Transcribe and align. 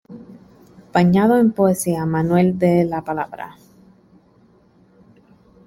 Bañado 0.91 1.37
en 1.37 1.51
poesía 1.51 2.07
Manuel 2.07 2.57
de 2.57 2.85
la 2.85 3.03
Puebla. 3.03 3.55